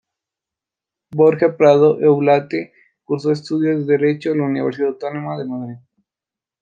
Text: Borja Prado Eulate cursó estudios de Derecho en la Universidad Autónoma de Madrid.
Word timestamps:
Borja 1.11 1.55
Prado 1.57 1.99
Eulate 2.01 2.73
cursó 3.03 3.31
estudios 3.31 3.85
de 3.85 3.97
Derecho 3.99 4.31
en 4.31 4.39
la 4.39 4.45
Universidad 4.45 4.89
Autónoma 4.93 5.37
de 5.37 5.45
Madrid. 5.45 5.75